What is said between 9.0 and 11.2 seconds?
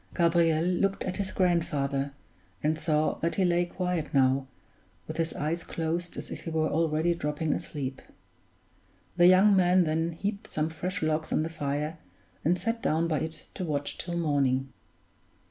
The young man then heaped some fresh